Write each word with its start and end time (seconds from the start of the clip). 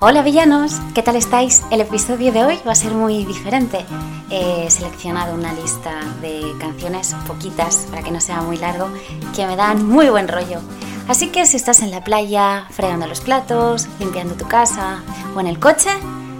Hola 0.00 0.22
villanos, 0.22 0.74
¿qué 0.94 1.02
tal 1.02 1.16
estáis? 1.16 1.64
El 1.72 1.80
episodio 1.80 2.30
de 2.30 2.44
hoy 2.44 2.60
va 2.64 2.70
a 2.70 2.76
ser 2.76 2.92
muy 2.92 3.24
diferente. 3.24 3.84
He 4.30 4.70
seleccionado 4.70 5.34
una 5.34 5.52
lista 5.52 5.90
de 6.22 6.52
canciones, 6.60 7.16
poquitas, 7.26 7.88
para 7.90 8.04
que 8.04 8.12
no 8.12 8.20
sea 8.20 8.40
muy 8.42 8.58
largo, 8.58 8.88
que 9.34 9.44
me 9.44 9.56
dan 9.56 9.84
muy 9.88 10.08
buen 10.08 10.28
rollo. 10.28 10.60
Así 11.08 11.30
que 11.30 11.46
si 11.46 11.56
estás 11.56 11.82
en 11.82 11.90
la 11.90 12.04
playa, 12.04 12.68
fregando 12.70 13.08
los 13.08 13.20
platos, 13.20 13.88
limpiando 13.98 14.36
tu 14.36 14.46
casa 14.46 15.02
o 15.34 15.40
en 15.40 15.48
el 15.48 15.58
coche, 15.58 15.90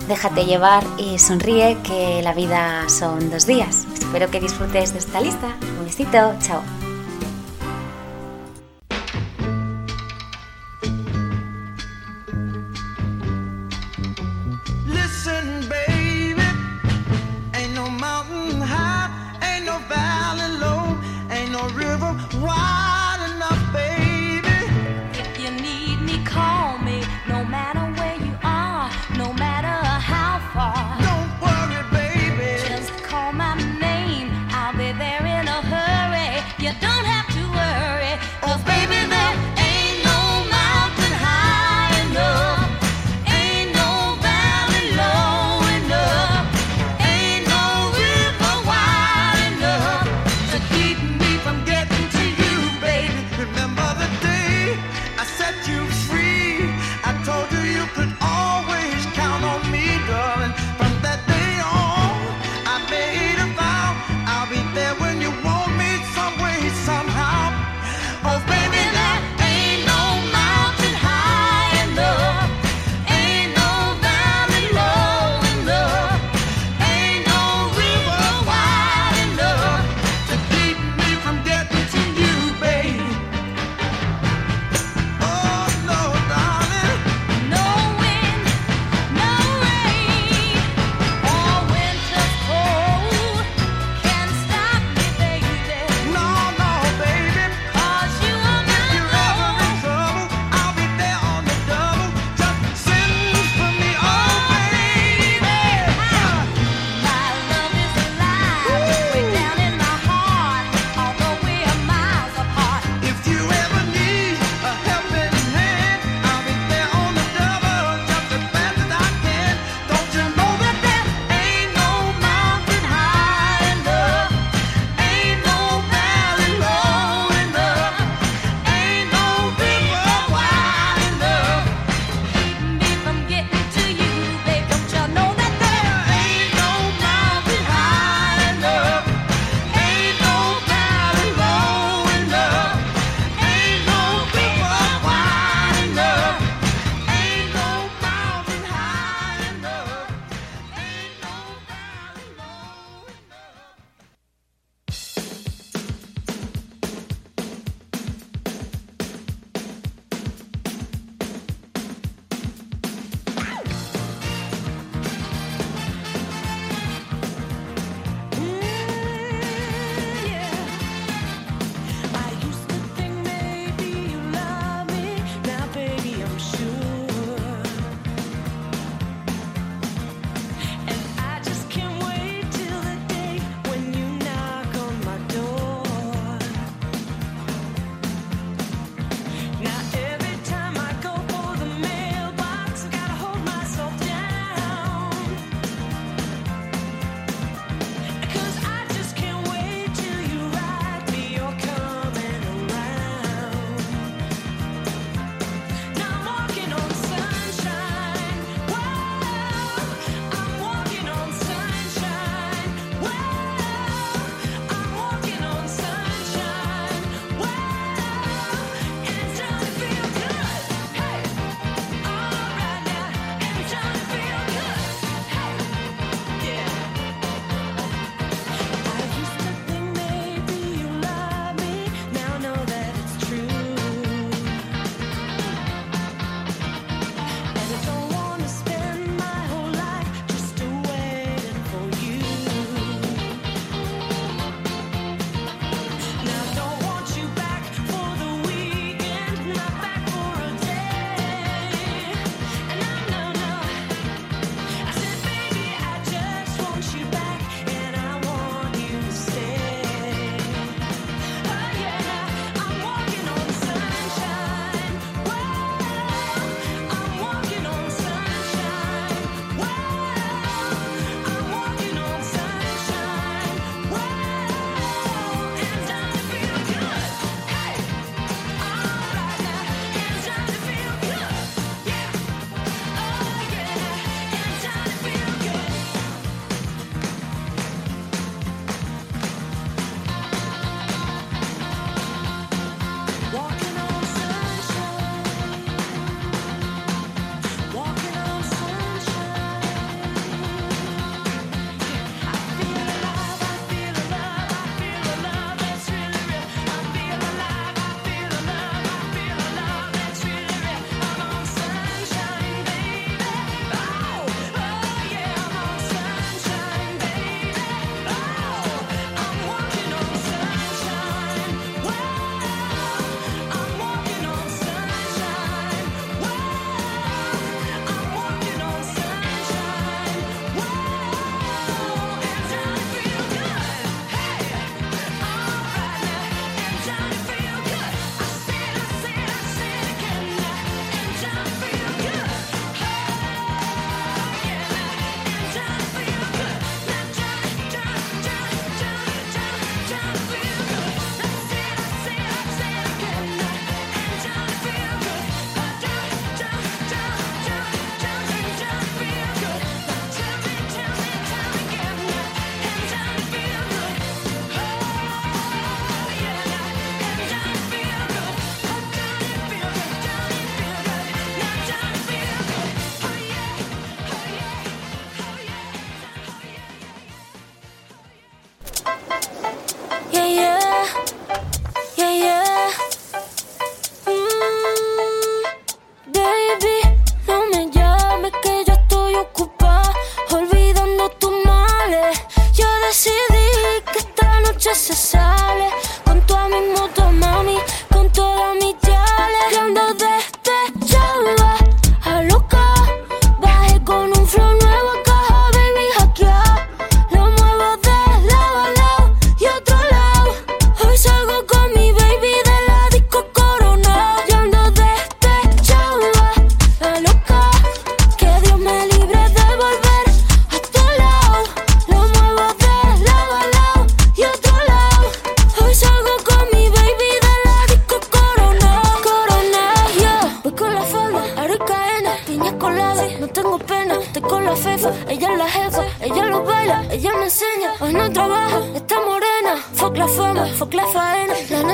déjate 0.07 0.47
llevar 0.47 0.85
y 0.97 1.19
sonríe 1.19 1.79
que 1.83 2.23
la 2.23 2.35
vida 2.35 2.89
son 2.89 3.29
dos 3.29 3.45
días. 3.45 3.89
Espero 3.93 4.31
que 4.31 4.39
disfrutes 4.39 4.93
de 4.93 5.01
esta 5.01 5.21
lista. 5.21 5.49
Un 5.81 5.85
besito, 5.85 6.33
chao. 6.41 6.63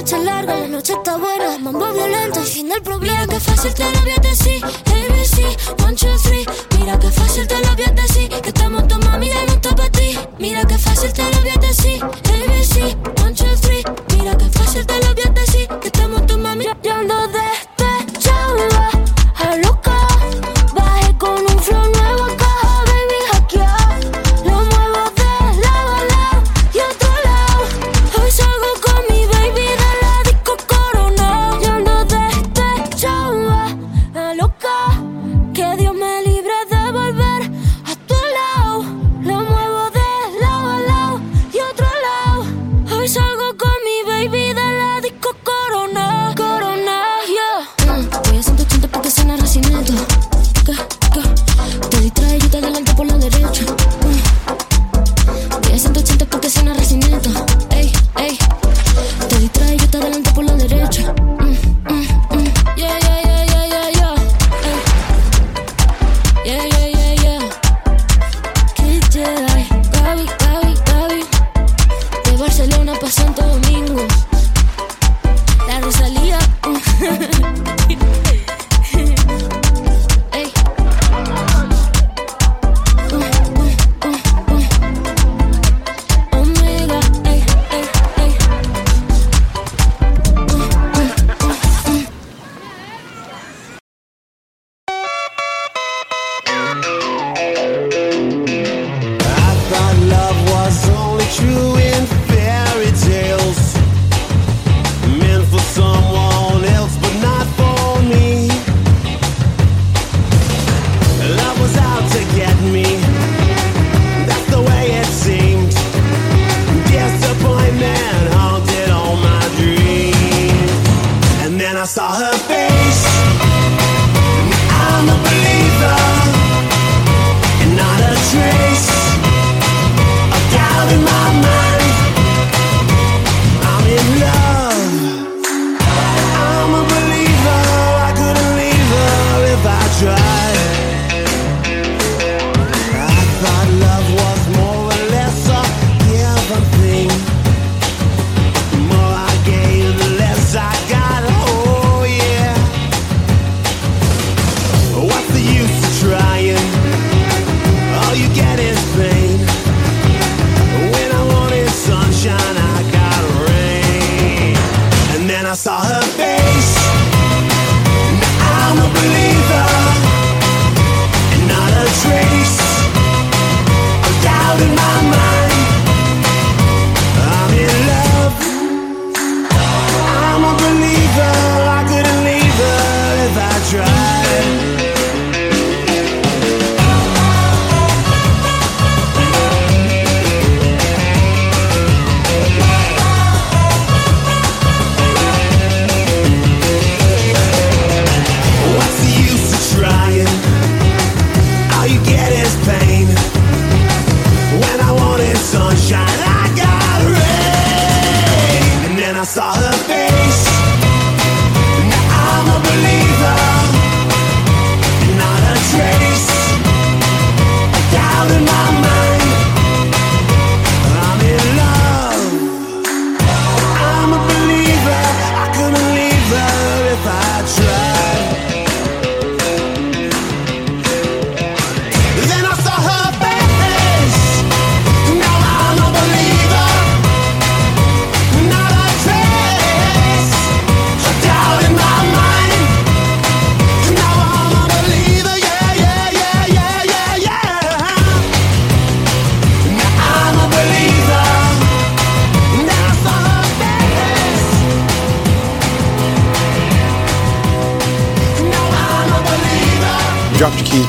noche 0.04 0.16
es 0.16 0.24
larga, 0.24 0.56
la 0.60 0.68
noche 0.68 0.92
está 0.92 1.16
buena. 1.16 1.56
Mambo 1.56 1.90
violento, 1.94 2.40
el 2.40 2.46
final 2.46 2.82
problema. 2.82 3.20
Mira 3.22 3.26
que 3.26 3.40
fácil 3.40 3.72
te 3.72 3.84
lo 3.90 4.00
voy 4.02 4.23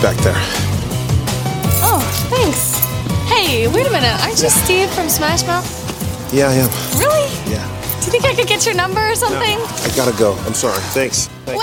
Back 0.01 0.17
there. 0.17 0.35
Oh, 1.81 1.99
thanks. 2.29 2.77
Hey, 3.27 3.67
wait 3.67 3.87
a 3.87 3.89
minute. 3.89 4.13
Aren't 4.23 4.39
you 4.41 4.49
Steve 4.49 4.89
from 4.91 5.09
Smash 5.09 5.43
Mouth? 5.47 5.65
Yeah, 6.31 6.49
I 6.49 6.53
am. 6.53 6.69
Really? 6.99 7.25
Yeah. 7.49 7.65
Do 8.01 8.05
you 8.05 8.11
think 8.11 8.25
I 8.25 8.35
could 8.35 8.47
get 8.47 8.65
your 8.67 8.75
number 8.75 9.01
or 9.01 9.15
something? 9.15 9.57
No, 9.57 9.65
I 9.65 9.91
gotta 9.95 10.15
go. 10.19 10.35
I'm 10.45 10.53
sorry. 10.53 10.77
Thanks. 10.93 11.27
Thanks. 11.45 11.54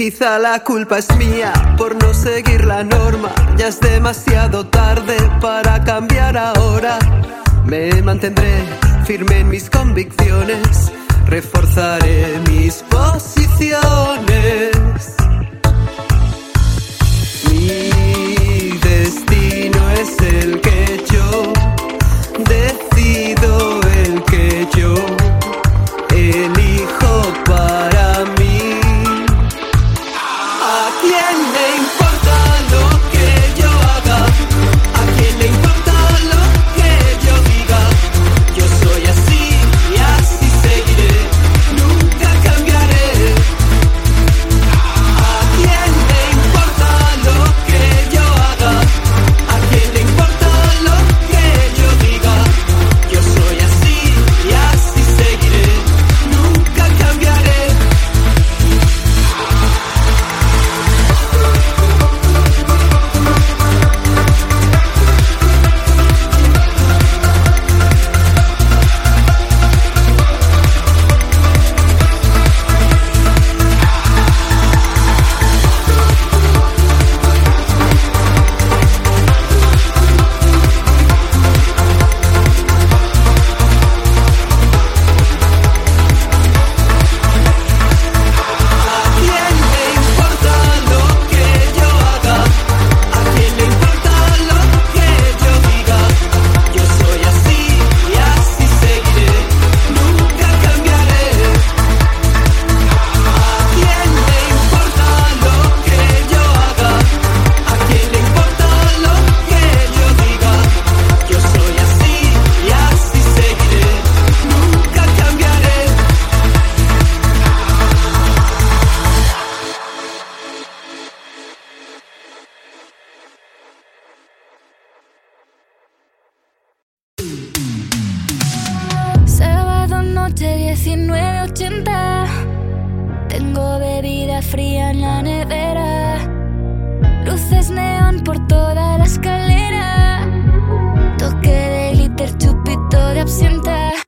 Quizá 0.00 0.38
la 0.38 0.64
culpa 0.64 0.96
es 0.96 1.14
mía 1.18 1.52
por 1.76 1.94
no 2.02 2.14
seguir 2.14 2.64
la 2.64 2.82
norma. 2.82 3.28
Ya 3.58 3.68
es 3.68 3.78
demasiado 3.80 4.66
tarde 4.66 5.14
para 5.42 5.84
cambiar 5.84 6.38
ahora. 6.38 6.98
Me 7.66 8.00
mantendré 8.00 8.64
firme 9.04 9.40
en 9.40 9.50
mis 9.50 9.68
convicciones. 9.68 10.90
Reforzaré 11.26 12.40
mis 12.48 12.76
posiciones. 12.84 14.70
Mi 17.50 18.78
destino 18.78 19.90
es 20.00 20.18
el 20.32 20.62
que 20.62 20.69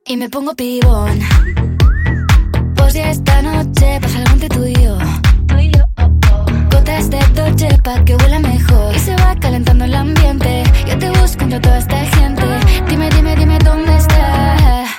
Y 0.07 0.17
me 0.17 0.27
pongo 0.27 0.55
pibón. 0.55 1.19
Pues 2.75 2.95
ya 2.95 3.11
esta 3.11 3.43
noche 3.43 3.99
pasa 4.01 4.17
algo 4.17 4.31
entre 4.31 4.49
tú 4.49 4.65
y 4.65 4.73
yo. 4.73 4.97
Gotas 6.71 7.11
de 7.11 7.19
Dolce 7.35 7.77
pa' 7.83 8.03
que 8.05 8.15
huela 8.15 8.39
mejor. 8.39 8.95
Y 8.95 8.99
se 8.99 9.15
va 9.15 9.35
calentando 9.35 9.85
el 9.85 9.93
ambiente. 9.93 10.63
Yo 10.87 10.97
te 10.97 11.11
busco 11.11 11.43
entre 11.43 11.59
toda 11.59 11.77
esta 11.77 11.97
gente. 12.05 12.41
Dime, 12.89 13.09
dime, 13.11 13.35
dime 13.35 13.59
dónde 13.59 13.95
está 13.97 14.62